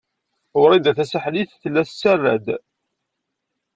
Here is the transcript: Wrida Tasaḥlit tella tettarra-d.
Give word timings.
Wrida 0.61 0.91
Tasaḥlit 0.97 1.51
tella 1.61 1.81
tettarra-d. 1.87 2.45